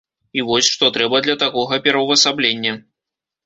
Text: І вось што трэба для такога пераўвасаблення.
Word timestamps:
І 0.39 0.45
вось 0.47 0.69
што 0.75 0.89
трэба 0.95 1.21
для 1.27 1.37
такога 1.45 1.81
пераўвасаблення. 1.87 2.77